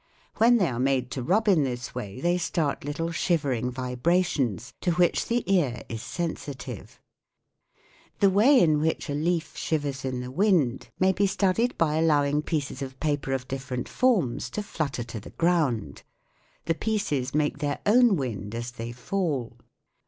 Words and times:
When 0.37 0.57
they 0.57 0.67
are 0.67 0.79
made 0.79 1.11
to 1.11 1.21
rub 1.21 1.47
in 1.47 1.63
this 1.63 1.93
way 1.93 2.19
they 2.19 2.39
start 2.39 2.83
little 2.83 3.11
shivering 3.11 3.71
vibra 3.71 4.25
tions 4.25 4.73
to 4.81 4.93
which 4.93 5.27
the 5.27 5.43
ear 5.45 5.83
is 5.89 6.01
sensitive. 6.01 6.99
The 8.19 8.31
way 8.31 8.59
in 8.59 8.79
which 8.79 9.11
a 9.11 9.13
leaf 9.13 9.55
shivers 9.55 10.03
in 10.03 10.21
the 10.21 10.31
wind 10.31 10.55
SOUNDS 10.57 10.73
OF 10.73 10.79
THE 10.79 10.87
COUNTRY 11.37 11.65
117 11.67 11.67
may 11.67 11.67
be 11.67 11.69
studied 11.69 11.77
by 11.77 11.95
allowing 11.97 12.41
pieces 12.41 12.81
of 12.81 12.99
paper 12.99 13.31
of 13.33 13.47
different 13.47 13.87
forms 13.87 14.49
to 14.49 14.63
flutter 14.63 15.03
to 15.03 15.19
the 15.19 15.37
ground. 15.37 16.01
The 16.65 16.73
pieces 16.73 17.35
make 17.35 17.59
their 17.59 17.77
own 17.85 18.15
wind 18.15 18.55
as 18.55 18.71
they 18.71 18.91
fall. 18.91 19.59